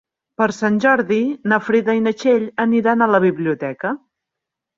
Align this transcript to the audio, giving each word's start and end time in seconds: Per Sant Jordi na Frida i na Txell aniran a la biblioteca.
Per 0.41 0.45
Sant 0.59 0.77
Jordi 0.85 1.19
na 1.53 1.59
Frida 1.65 1.95
i 1.99 2.01
na 2.07 2.15
Txell 2.23 2.47
aniran 2.67 3.05
a 3.05 3.11
la 3.13 3.21
biblioteca. 3.27 3.95